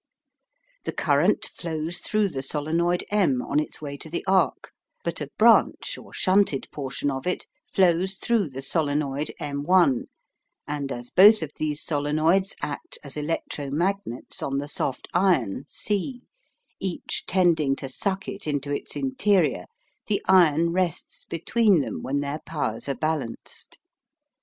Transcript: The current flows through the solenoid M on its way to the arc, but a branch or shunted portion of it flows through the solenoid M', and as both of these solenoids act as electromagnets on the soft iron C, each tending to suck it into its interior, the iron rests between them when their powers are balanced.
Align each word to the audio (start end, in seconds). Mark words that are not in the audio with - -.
The 0.85 0.93
current 0.93 1.45
flows 1.45 1.99
through 1.99 2.29
the 2.29 2.41
solenoid 2.41 3.03
M 3.11 3.39
on 3.39 3.59
its 3.59 3.83
way 3.83 3.97
to 3.97 4.09
the 4.09 4.25
arc, 4.25 4.71
but 5.03 5.21
a 5.21 5.29
branch 5.37 5.95
or 5.95 6.11
shunted 6.11 6.67
portion 6.71 7.11
of 7.11 7.27
it 7.27 7.45
flows 7.71 8.15
through 8.15 8.49
the 8.49 8.63
solenoid 8.63 9.31
M', 9.39 9.63
and 10.67 10.91
as 10.91 11.11
both 11.11 11.43
of 11.43 11.51
these 11.59 11.83
solenoids 11.85 12.55
act 12.63 12.97
as 13.03 13.13
electromagnets 13.13 14.41
on 14.41 14.57
the 14.57 14.67
soft 14.67 15.07
iron 15.13 15.65
C, 15.67 16.23
each 16.79 17.27
tending 17.27 17.75
to 17.75 17.87
suck 17.87 18.27
it 18.27 18.47
into 18.47 18.73
its 18.73 18.95
interior, 18.95 19.65
the 20.07 20.23
iron 20.27 20.71
rests 20.73 21.25
between 21.25 21.81
them 21.81 22.01
when 22.01 22.21
their 22.21 22.39
powers 22.47 22.89
are 22.89 22.95
balanced. 22.97 23.77